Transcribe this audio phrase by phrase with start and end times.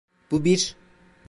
[0.31, 0.75] Bu bir...